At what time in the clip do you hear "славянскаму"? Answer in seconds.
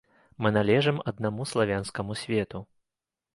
1.51-2.17